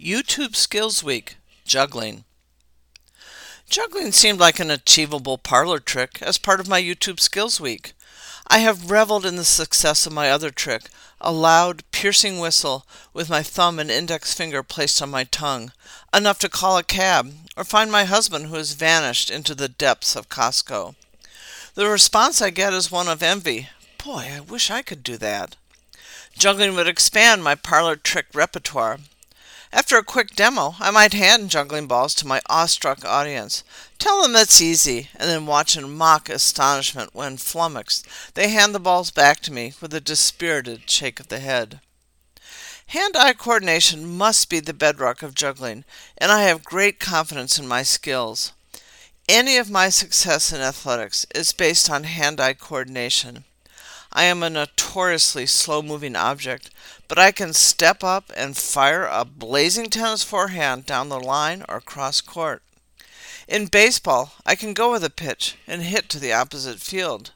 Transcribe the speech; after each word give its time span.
YouTube 0.00 0.56
Skills 0.56 1.04
Week 1.04 1.36
Juggling. 1.64 2.24
Juggling 3.68 4.12
seemed 4.12 4.40
like 4.40 4.58
an 4.58 4.70
achievable 4.70 5.38
parlor 5.38 5.78
trick 5.78 6.20
as 6.20 6.38
part 6.38 6.60
of 6.60 6.68
my 6.68 6.80
YouTube 6.80 7.20
Skills 7.20 7.60
Week. 7.60 7.92
I 8.48 8.58
have 8.58 8.90
reveled 8.90 9.24
in 9.24 9.36
the 9.36 9.44
success 9.44 10.04
of 10.06 10.12
my 10.12 10.30
other 10.30 10.50
trick, 10.50 10.84
a 11.20 11.30
loud, 11.30 11.84
piercing 11.92 12.38
whistle 12.40 12.84
with 13.12 13.30
my 13.30 13.42
thumb 13.42 13.78
and 13.78 13.90
index 13.90 14.34
finger 14.34 14.62
placed 14.62 15.00
on 15.00 15.10
my 15.10 15.24
tongue, 15.24 15.72
enough 16.12 16.38
to 16.40 16.48
call 16.48 16.76
a 16.76 16.82
cab 16.82 17.32
or 17.56 17.64
find 17.64 17.92
my 17.92 18.04
husband 18.04 18.46
who 18.46 18.56
has 18.56 18.72
vanished 18.72 19.30
into 19.30 19.54
the 19.54 19.68
depths 19.68 20.16
of 20.16 20.28
Costco. 20.28 20.96
The 21.74 21.86
response 21.86 22.42
I 22.42 22.50
get 22.50 22.72
is 22.72 22.90
one 22.90 23.08
of 23.08 23.22
envy. 23.22 23.68
Boy, 24.02 24.32
I 24.36 24.40
wish 24.40 24.70
I 24.70 24.82
could 24.82 25.02
do 25.02 25.16
that. 25.18 25.56
Juggling 26.36 26.74
would 26.74 26.88
expand 26.88 27.44
my 27.44 27.54
parlor 27.54 27.94
trick 27.94 28.26
repertoire. 28.34 28.98
After 29.74 29.96
a 29.96 30.04
quick 30.04 30.36
demo, 30.36 30.76
I 30.80 30.90
might 30.90 31.14
hand 31.14 31.48
juggling 31.48 31.86
balls 31.86 32.14
to 32.16 32.26
my 32.26 32.42
awestruck 32.46 33.06
audience, 33.06 33.64
tell 33.98 34.20
them 34.20 34.36
it's 34.36 34.60
easy, 34.60 35.08
and 35.16 35.30
then 35.30 35.46
watch 35.46 35.78
in 35.78 35.96
mock 35.96 36.28
astonishment 36.28 37.14
when, 37.14 37.38
flummoxed, 37.38 38.06
they 38.34 38.48
hand 38.48 38.74
the 38.74 38.80
balls 38.80 39.10
back 39.10 39.40
to 39.40 39.52
me 39.52 39.72
with 39.80 39.94
a 39.94 40.00
dispirited 40.00 40.90
shake 40.90 41.20
of 41.20 41.28
the 41.28 41.38
head. 41.38 41.80
Hand 42.88 43.16
eye 43.16 43.32
coordination 43.32 44.06
must 44.06 44.50
be 44.50 44.60
the 44.60 44.74
bedrock 44.74 45.22
of 45.22 45.34
juggling, 45.34 45.84
and 46.18 46.30
I 46.30 46.42
have 46.42 46.64
great 46.64 47.00
confidence 47.00 47.58
in 47.58 47.66
my 47.66 47.82
skills. 47.82 48.52
Any 49.26 49.56
of 49.56 49.70
my 49.70 49.88
success 49.88 50.52
in 50.52 50.60
athletics 50.60 51.24
is 51.34 51.54
based 51.54 51.88
on 51.88 52.04
hand 52.04 52.40
eye 52.40 52.52
coordination. 52.52 53.44
I 54.14 54.24
am 54.24 54.42
a 54.42 54.50
notoriously 54.50 55.46
slow 55.46 55.80
moving 55.80 56.14
object, 56.16 56.70
but 57.08 57.18
I 57.18 57.32
can 57.32 57.54
step 57.54 58.04
up 58.04 58.30
and 58.36 58.56
fire 58.56 59.06
a 59.10 59.24
blazing 59.24 59.88
tennis 59.88 60.22
forehand 60.22 60.84
down 60.84 61.08
the 61.08 61.18
line 61.18 61.64
or 61.66 61.80
cross 61.80 62.20
court. 62.20 62.62
In 63.48 63.66
baseball, 63.66 64.34
I 64.44 64.54
can 64.54 64.74
go 64.74 64.92
with 64.92 65.02
a 65.02 65.10
pitch 65.10 65.56
and 65.66 65.82
hit 65.82 66.10
to 66.10 66.18
the 66.18 66.32
opposite 66.32 66.78
field. 66.78 67.30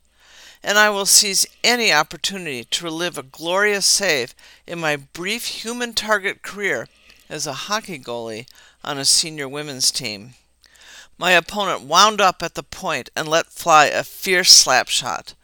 And 0.62 0.76
I 0.76 0.90
will 0.90 1.06
seize 1.06 1.46
any 1.64 1.92
opportunity 1.92 2.64
to 2.64 2.84
relive 2.84 3.16
a 3.16 3.22
glorious 3.22 3.86
save 3.86 4.34
in 4.66 4.78
my 4.78 4.96
brief 4.96 5.46
human 5.46 5.94
target 5.94 6.42
career 6.42 6.88
as 7.30 7.46
a 7.46 7.52
hockey 7.52 7.98
goalie 7.98 8.46
on 8.84 8.98
a 8.98 9.04
senior 9.04 9.48
women's 9.48 9.90
team. 9.90 10.34
My 11.16 11.32
opponent 11.32 11.82
wound 11.82 12.20
up 12.20 12.42
at 12.42 12.54
the 12.54 12.62
point 12.62 13.08
and 13.16 13.26
let 13.26 13.46
fly 13.46 13.86
a 13.86 14.04
fierce 14.04 14.50
slap 14.50 14.88
shot. 14.88 15.34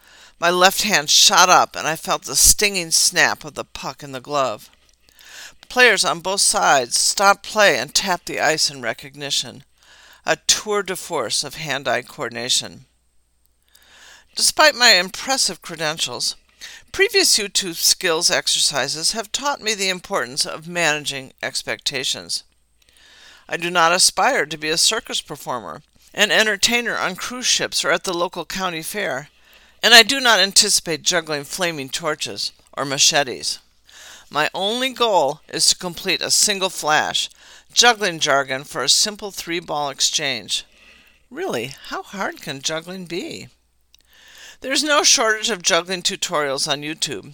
My 0.42 0.50
left 0.50 0.82
hand 0.82 1.08
shot 1.08 1.48
up, 1.48 1.76
and 1.76 1.86
I 1.86 1.94
felt 1.94 2.24
the 2.24 2.34
stinging 2.34 2.90
snap 2.90 3.44
of 3.44 3.54
the 3.54 3.62
puck 3.62 4.02
in 4.02 4.10
the 4.10 4.20
glove. 4.20 4.70
Players 5.68 6.04
on 6.04 6.18
both 6.18 6.40
sides 6.40 6.98
stopped 6.98 7.44
play 7.44 7.78
and 7.78 7.94
tapped 7.94 8.26
the 8.26 8.40
ice 8.40 8.68
in 8.68 8.82
recognition. 8.82 9.62
A 10.26 10.34
tour 10.34 10.82
de 10.82 10.96
force 10.96 11.44
of 11.44 11.54
hand 11.54 11.86
eye 11.86 12.02
coordination. 12.02 12.86
Despite 14.34 14.74
my 14.74 14.94
impressive 14.94 15.62
credentials, 15.62 16.34
previous 16.90 17.38
YouTube 17.38 17.76
skills 17.76 18.28
exercises 18.28 19.12
have 19.12 19.30
taught 19.30 19.60
me 19.60 19.76
the 19.76 19.90
importance 19.90 20.44
of 20.44 20.66
managing 20.66 21.34
expectations. 21.40 22.42
I 23.48 23.56
do 23.56 23.70
not 23.70 23.92
aspire 23.92 24.46
to 24.46 24.58
be 24.58 24.70
a 24.70 24.76
circus 24.76 25.20
performer, 25.20 25.82
an 26.12 26.32
entertainer 26.32 26.96
on 26.96 27.14
cruise 27.14 27.46
ships, 27.46 27.84
or 27.84 27.92
at 27.92 28.02
the 28.02 28.12
local 28.12 28.44
county 28.44 28.82
fair 28.82 29.28
and 29.82 29.94
I 29.94 30.02
do 30.02 30.20
not 30.20 30.38
anticipate 30.38 31.02
juggling 31.02 31.44
flaming 31.44 31.88
torches 31.88 32.52
or 32.76 32.84
machetes. 32.84 33.58
My 34.30 34.48
only 34.54 34.92
goal 34.92 35.40
is 35.48 35.68
to 35.68 35.76
complete 35.76 36.22
a 36.22 36.30
single 36.30 36.70
flash, 36.70 37.28
juggling 37.72 38.20
jargon 38.20 38.64
for 38.64 38.82
a 38.82 38.88
simple 38.88 39.30
three 39.30 39.60
ball 39.60 39.90
exchange. 39.90 40.64
Really, 41.30 41.72
how 41.88 42.02
hard 42.02 42.40
can 42.40 42.62
juggling 42.62 43.06
be? 43.06 43.48
There's 44.60 44.84
no 44.84 45.02
shortage 45.02 45.50
of 45.50 45.62
juggling 45.62 46.02
tutorials 46.02 46.70
on 46.70 46.82
YouTube. 46.82 47.32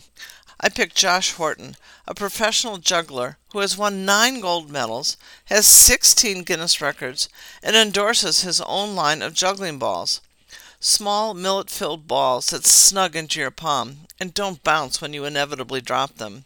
I 0.61 0.71
picked 0.71 0.97
Josh 0.97 1.33
Horton, 1.33 1.77
a 2.07 2.15
professional 2.15 2.79
juggler 2.79 3.37
who 3.53 3.61
has 3.61 3.77
won 3.77 4.05
nine 4.05 4.41
gold 4.41 4.71
medals, 4.71 5.17
has 5.45 5.67
16 5.67 6.43
Guinness 6.43 6.81
records, 6.81 7.29
and 7.63 7.77
endorses 7.77 8.43
his 8.43 8.61
own 8.63 8.97
line 8.97 9.21
of 9.21 9.35
juggling 9.35 9.79
balls 9.79 10.21
small 10.81 11.35
millet 11.35 11.71
filled 11.71 12.07
balls 12.07 12.51
that 12.51 12.65
snug 12.65 13.17
into 13.17 13.41
your 13.41 13.51
palm 13.51 14.07
and 14.21 14.35
don't 14.35 14.63
bounce 14.63 15.01
when 15.01 15.13
you 15.13 15.25
inevitably 15.25 15.81
drop 15.81 16.17
them. 16.17 16.45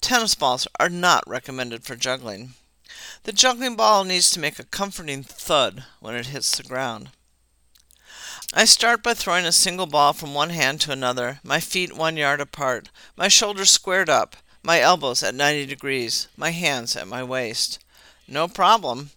Tennis 0.00 0.34
balls 0.34 0.66
are 0.80 0.88
not 0.88 1.22
recommended 1.26 1.84
for 1.84 1.96
juggling. 1.96 2.54
The 3.22 3.32
juggling 3.32 3.76
ball 3.76 4.04
needs 4.04 4.30
to 4.32 4.40
make 4.40 4.58
a 4.58 4.64
comforting 4.64 5.22
thud 5.22 5.84
when 6.00 6.14
it 6.14 6.26
hits 6.26 6.56
the 6.56 6.62
ground. 6.62 7.10
I 8.54 8.66
start 8.66 9.02
by 9.02 9.14
throwing 9.14 9.46
a 9.46 9.52
single 9.52 9.86
ball 9.86 10.12
from 10.12 10.34
one 10.34 10.50
hand 10.50 10.80
to 10.82 10.92
another, 10.92 11.40
my 11.42 11.58
feet 11.58 11.96
one 11.96 12.18
yard 12.18 12.40
apart, 12.40 12.90
my 13.16 13.28
shoulders 13.28 13.70
squared 13.70 14.10
up, 14.10 14.36
my 14.62 14.80
elbows 14.80 15.22
at 15.22 15.34
90 15.34 15.66
degrees, 15.66 16.28
my 16.36 16.50
hands 16.50 16.94
at 16.94 17.08
my 17.08 17.22
waist. 17.22 17.78
No 18.28 18.48
problem. 18.48 19.10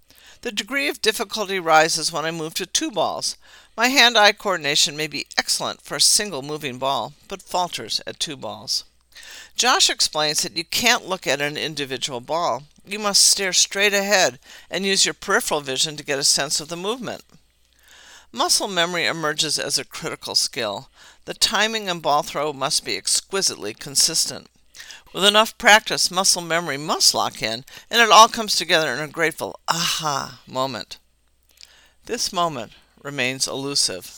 The 0.45 0.51
degree 0.51 0.87
of 0.89 1.01
difficulty 1.01 1.59
rises 1.59 2.11
when 2.11 2.23
I 2.23 2.29
move 2.29 2.53
to 2.53 2.67
two 2.67 2.91
balls, 2.91 3.35
my 3.75 3.87
hand 3.87 4.15
eye 4.15 4.31
coordination 4.31 4.95
may 4.95 5.07
be 5.07 5.25
excellent 5.39 5.81
for 5.81 5.95
a 5.95 5.99
single 5.99 6.43
moving 6.43 6.77
ball, 6.77 7.13
but 7.27 7.41
falters 7.41 7.99
at 8.05 8.19
two 8.19 8.37
balls. 8.37 8.83
Josh 9.55 9.89
explains 9.89 10.43
that 10.43 10.55
you 10.55 10.63
can't 10.63 11.07
look 11.07 11.25
at 11.25 11.41
an 11.41 11.57
individual 11.57 12.21
ball. 12.21 12.61
You 12.85 12.99
must 12.99 13.23
stare 13.23 13.53
straight 13.53 13.95
ahead 13.95 14.37
and 14.69 14.85
use 14.85 15.03
your 15.03 15.15
peripheral 15.15 15.61
vision 15.61 15.97
to 15.97 16.05
get 16.05 16.19
a 16.19 16.23
sense 16.23 16.59
of 16.59 16.67
the 16.67 16.77
movement. 16.77 17.23
Muscle 18.31 18.67
memory 18.67 19.07
emerges 19.07 19.57
as 19.57 19.79
a 19.79 19.83
critical 19.83 20.35
skill. 20.35 20.89
The 21.25 21.33
timing 21.33 21.89
and 21.89 22.03
ball 22.03 22.21
throw 22.21 22.53
must 22.53 22.85
be 22.85 22.95
exquisitely 22.95 23.73
consistent. 23.73 24.45
With 25.15 25.23
enough 25.23 25.57
practice, 25.57 26.11
muscle 26.11 26.41
memory 26.41 26.75
must 26.75 27.13
lock 27.13 27.41
in, 27.41 27.63
and 27.89 28.01
it 28.01 28.11
all 28.11 28.27
comes 28.27 28.57
together 28.57 28.91
in 28.91 28.99
a 28.99 29.07
grateful 29.07 29.57
aha 29.65 30.41
moment. 30.45 30.97
This 32.03 32.33
moment 32.33 32.73
remains 33.01 33.47
elusive. 33.47 34.13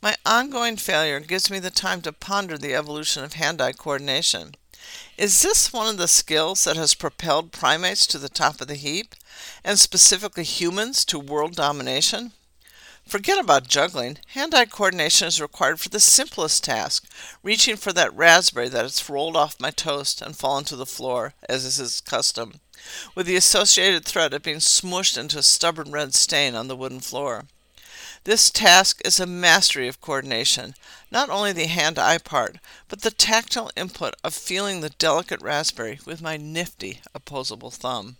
My 0.00 0.14
ongoing 0.24 0.76
failure 0.76 1.18
gives 1.18 1.50
me 1.50 1.58
the 1.58 1.72
time 1.72 2.00
to 2.02 2.12
ponder 2.12 2.56
the 2.56 2.76
evolution 2.76 3.24
of 3.24 3.32
hand 3.32 3.60
eye 3.60 3.72
coordination. 3.72 4.54
Is 5.18 5.42
this 5.42 5.72
one 5.72 5.88
of 5.88 5.98
the 5.98 6.06
skills 6.06 6.62
that 6.62 6.76
has 6.76 6.94
propelled 6.94 7.50
primates 7.50 8.06
to 8.06 8.18
the 8.18 8.28
top 8.28 8.60
of 8.60 8.68
the 8.68 8.76
heap, 8.76 9.16
and 9.64 9.80
specifically 9.80 10.44
humans 10.44 11.04
to 11.06 11.18
world 11.18 11.56
domination? 11.56 12.30
Forget 13.06 13.38
about 13.38 13.68
juggling. 13.68 14.18
Hand 14.28 14.52
eye 14.54 14.64
coordination 14.64 15.28
is 15.28 15.40
required 15.40 15.78
for 15.78 15.88
the 15.88 16.00
simplest 16.00 16.64
task 16.64 17.08
reaching 17.42 17.76
for 17.76 17.92
that 17.92 18.14
raspberry 18.14 18.68
that 18.68 18.82
has 18.82 19.08
rolled 19.08 19.36
off 19.36 19.60
my 19.60 19.70
toast 19.70 20.20
and 20.20 20.36
fallen 20.36 20.64
to 20.64 20.76
the 20.76 20.86
floor, 20.86 21.34
as 21.48 21.64
is 21.64 21.78
its 21.78 22.00
custom 22.00 22.60
with 23.14 23.26
the 23.26 23.36
associated 23.36 24.04
threat 24.04 24.34
of 24.34 24.42
being 24.42 24.58
smushed 24.58 25.16
into 25.16 25.38
a 25.38 25.42
stubborn 25.42 25.90
red 25.90 26.14
stain 26.14 26.54
on 26.54 26.68
the 26.68 26.76
wooden 26.76 27.00
floor. 27.00 27.44
This 28.24 28.50
task 28.50 29.00
is 29.04 29.20
a 29.20 29.26
mastery 29.26 29.86
of 29.88 30.00
coordination, 30.00 30.74
not 31.10 31.30
only 31.30 31.52
the 31.52 31.66
hand 31.66 31.98
eye 31.98 32.18
part, 32.18 32.58
but 32.88 33.02
the 33.02 33.10
tactile 33.10 33.70
input 33.76 34.14
of 34.24 34.34
feeling 34.34 34.80
the 34.80 34.90
delicate 34.90 35.40
raspberry 35.40 36.00
with 36.04 36.20
my 36.20 36.36
nifty 36.36 37.00
opposable 37.14 37.70
thumb. 37.70 38.16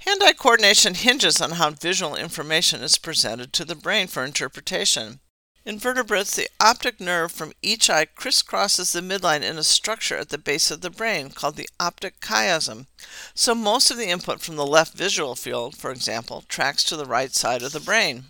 Hand 0.00 0.22
eye 0.22 0.32
coordination 0.32 0.94
hinges 0.94 1.40
on 1.40 1.52
how 1.52 1.70
visual 1.70 2.14
information 2.14 2.82
is 2.82 2.98
presented 2.98 3.52
to 3.52 3.64
the 3.64 3.74
brain 3.74 4.06
for 4.06 4.24
interpretation. 4.24 5.20
In 5.64 5.78
vertebrates, 5.78 6.34
the 6.36 6.48
optic 6.60 7.00
nerve 7.00 7.32
from 7.32 7.52
each 7.62 7.90
eye 7.90 8.06
crisscrosses 8.06 8.92
the 8.92 9.00
midline 9.00 9.42
in 9.42 9.58
a 9.58 9.64
structure 9.64 10.16
at 10.16 10.30
the 10.30 10.38
base 10.38 10.70
of 10.70 10.80
the 10.80 10.88
brain 10.88 11.30
called 11.30 11.56
the 11.56 11.68
optic 11.78 12.20
chiasm. 12.20 12.86
So 13.34 13.54
most 13.54 13.90
of 13.90 13.98
the 13.98 14.08
input 14.08 14.40
from 14.40 14.56
the 14.56 14.64
left 14.64 14.94
visual 14.94 15.34
field, 15.34 15.76
for 15.76 15.90
example, 15.90 16.44
tracks 16.48 16.84
to 16.84 16.96
the 16.96 17.04
right 17.04 17.34
side 17.34 17.62
of 17.62 17.72
the 17.72 17.80
brain. 17.80 18.24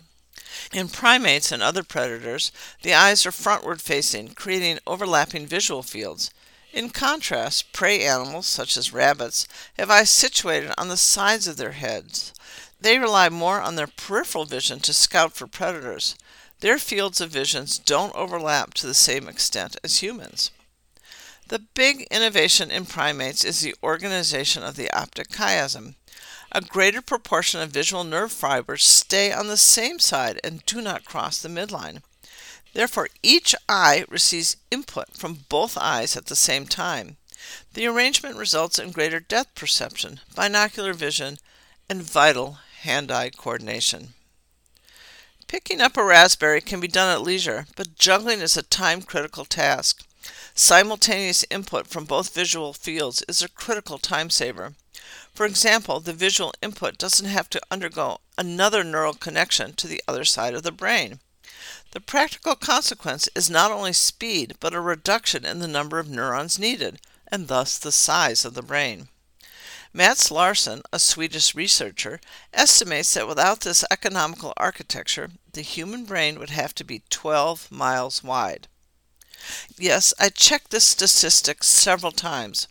In 0.73 0.89
primates 0.89 1.51
and 1.51 1.61
other 1.61 1.83
predators, 1.83 2.51
the 2.81 2.93
eyes 2.93 3.25
are 3.25 3.31
frontward 3.31 3.79
facing, 3.79 4.29
creating 4.29 4.79
overlapping 4.87 5.45
visual 5.45 5.83
fields. 5.83 6.31
In 6.71 6.89
contrast, 6.91 7.73
prey 7.73 8.05
animals, 8.05 8.45
such 8.47 8.77
as 8.77 8.93
rabbits, 8.93 9.47
have 9.77 9.89
eyes 9.89 10.09
situated 10.09 10.73
on 10.77 10.87
the 10.87 10.97
sides 10.97 11.47
of 11.47 11.57
their 11.57 11.71
heads. 11.71 12.33
They 12.79 12.99
rely 12.99 13.29
more 13.29 13.59
on 13.59 13.75
their 13.75 13.87
peripheral 13.87 14.45
vision 14.45 14.79
to 14.81 14.93
scout 14.93 15.33
for 15.33 15.47
predators. 15.47 16.15
Their 16.59 16.77
fields 16.77 17.19
of 17.19 17.31
visions 17.31 17.77
don't 17.77 18.15
overlap 18.15 18.73
to 18.75 18.87
the 18.87 18.93
same 18.93 19.27
extent 19.27 19.77
as 19.83 20.03
humans. 20.03 20.51
The 21.47 21.59
big 21.59 22.05
innovation 22.11 22.69
in 22.69 22.85
primates 22.85 23.43
is 23.43 23.61
the 23.61 23.75
organization 23.81 24.61
of 24.61 24.75
the 24.75 24.91
optic 24.91 25.29
chiasm. 25.29 25.95
A 26.51 26.61
greater 26.61 27.01
proportion 27.01 27.59
of 27.59 27.71
visual 27.71 28.03
nerve 28.03 28.31
fibers 28.31 28.83
stay 28.83 29.31
on 29.31 29.47
the 29.47 29.57
same 29.57 29.99
side 29.99 30.39
and 30.43 30.65
do 30.65 30.81
not 30.81 31.05
cross 31.05 31.41
the 31.41 31.49
midline. 31.49 32.01
Therefore, 32.73 33.09
each 33.23 33.55
eye 33.67 34.05
receives 34.09 34.57
input 34.69 35.17
from 35.17 35.45
both 35.49 35.77
eyes 35.77 36.15
at 36.15 36.27
the 36.27 36.35
same 36.35 36.67
time. 36.67 37.17
The 37.73 37.87
arrangement 37.87 38.35
results 38.35 38.77
in 38.77 38.91
greater 38.91 39.19
depth 39.19 39.55
perception, 39.55 40.19
binocular 40.35 40.93
vision, 40.93 41.37
and 41.89 42.03
vital 42.03 42.59
hand 42.81 43.11
eye 43.11 43.29
coordination. 43.29 44.13
Picking 45.47 45.81
up 45.81 45.97
a 45.97 46.03
raspberry 46.03 46.61
can 46.61 46.79
be 46.79 46.87
done 46.87 47.11
at 47.11 47.23
leisure, 47.23 47.65
but 47.75 47.95
juggling 47.97 48.39
is 48.39 48.55
a 48.55 48.61
time 48.61 49.01
critical 49.01 49.45
task. 49.45 50.05
Simultaneous 50.53 51.43
input 51.49 51.87
from 51.87 52.05
both 52.05 52.35
visual 52.35 52.73
fields 52.73 53.23
is 53.27 53.41
a 53.41 53.49
critical 53.49 53.97
time 53.97 54.29
saver. 54.29 54.73
For 55.33 55.45
example, 55.45 56.01
the 56.01 56.13
visual 56.13 56.53
input 56.61 56.97
doesn't 56.97 57.25
have 57.25 57.49
to 57.51 57.61
undergo 57.71 58.19
another 58.37 58.83
neural 58.83 59.13
connection 59.13 59.73
to 59.73 59.87
the 59.87 60.03
other 60.07 60.23
side 60.23 60.53
of 60.53 60.63
the 60.63 60.71
brain. 60.71 61.19
The 61.91 61.99
practical 61.99 62.55
consequence 62.55 63.27
is 63.35 63.49
not 63.49 63.71
only 63.71 63.93
speed, 63.93 64.55
but 64.59 64.75
a 64.75 64.79
reduction 64.79 65.43
in 65.43 65.59
the 65.59 65.67
number 65.67 65.97
of 65.97 66.07
neurons 66.07 66.59
needed, 66.59 66.99
and 67.31 67.47
thus 67.47 67.77
the 67.77 67.91
size 67.91 68.45
of 68.45 68.53
the 68.53 68.61
brain. 68.61 69.09
Matz 69.91 70.29
Larsson, 70.29 70.83
a 70.93 70.99
Swedish 70.99 71.55
researcher, 71.55 72.21
estimates 72.53 73.15
that 73.15 73.27
without 73.27 73.61
this 73.61 73.83
economical 73.89 74.53
architecture, 74.55 75.31
the 75.53 75.61
human 75.61 76.05
brain 76.05 76.37
would 76.37 76.51
have 76.51 76.75
to 76.75 76.83
be 76.83 77.01
12 77.09 77.71
miles 77.71 78.23
wide. 78.23 78.67
Yes, 79.77 80.13
I 80.19 80.29
checked 80.29 80.69
this 80.69 80.85
statistic 80.85 81.63
several 81.63 82.11
times. 82.11 82.67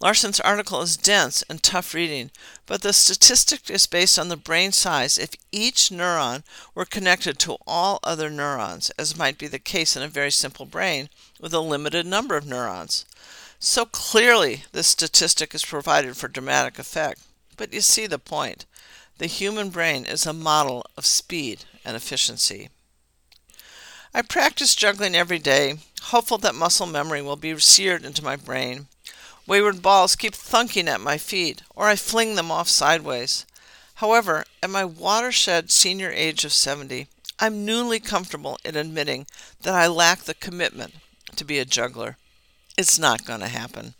Larsson's 0.00 0.40
article 0.40 0.80
is 0.80 0.96
dense 0.96 1.42
and 1.50 1.62
tough 1.62 1.92
reading, 1.92 2.30
but 2.64 2.80
the 2.80 2.94
statistic 2.94 3.68
is 3.68 3.86
based 3.86 4.18
on 4.18 4.28
the 4.28 4.36
brain 4.36 4.72
size 4.72 5.18
if 5.18 5.34
each 5.52 5.90
neuron 5.90 6.42
were 6.74 6.86
connected 6.86 7.38
to 7.40 7.58
all 7.66 8.00
other 8.02 8.30
neurons, 8.30 8.88
as 8.98 9.18
might 9.18 9.36
be 9.36 9.46
the 9.46 9.58
case 9.58 9.96
in 9.96 10.02
a 10.02 10.08
very 10.08 10.30
simple 10.30 10.64
brain 10.64 11.10
with 11.38 11.52
a 11.52 11.60
limited 11.60 12.06
number 12.06 12.34
of 12.34 12.46
neurons. 12.46 13.04
So 13.58 13.84
clearly, 13.84 14.64
this 14.72 14.86
statistic 14.88 15.54
is 15.54 15.66
provided 15.66 16.16
for 16.16 16.28
dramatic 16.28 16.78
effect, 16.78 17.20
but 17.58 17.74
you 17.74 17.82
see 17.82 18.06
the 18.06 18.18
point. 18.18 18.64
The 19.18 19.26
human 19.26 19.68
brain 19.68 20.06
is 20.06 20.24
a 20.24 20.32
model 20.32 20.86
of 20.96 21.04
speed 21.04 21.64
and 21.84 21.94
efficiency. 21.94 22.70
I 24.14 24.22
practice 24.22 24.74
juggling 24.74 25.14
every 25.14 25.38
day, 25.38 25.74
hopeful 26.04 26.38
that 26.38 26.54
muscle 26.54 26.86
memory 26.86 27.20
will 27.20 27.36
be 27.36 27.58
seared 27.58 28.02
into 28.04 28.24
my 28.24 28.36
brain. 28.36 28.88
Wayward 29.50 29.82
balls 29.82 30.14
keep 30.14 30.34
thunking 30.34 30.86
at 30.86 31.00
my 31.00 31.18
feet, 31.18 31.62
or 31.74 31.88
I 31.88 31.96
fling 31.96 32.36
them 32.36 32.52
off 32.52 32.68
sideways. 32.68 33.46
However, 33.96 34.44
at 34.62 34.70
my 34.70 34.84
watershed 34.84 35.72
senior 35.72 36.12
age 36.12 36.44
of 36.44 36.52
70, 36.52 37.08
I'm 37.40 37.64
newly 37.64 37.98
comfortable 37.98 38.60
in 38.64 38.76
admitting 38.76 39.26
that 39.62 39.74
I 39.74 39.88
lack 39.88 40.20
the 40.20 40.34
commitment 40.34 40.94
to 41.34 41.44
be 41.44 41.58
a 41.58 41.64
juggler. 41.64 42.16
It's 42.78 42.96
not 42.96 43.24
going 43.24 43.40
to 43.40 43.48
happen. 43.48 43.94